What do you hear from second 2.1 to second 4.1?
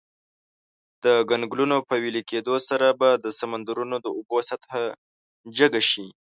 کیدو سره به د سمندرونو د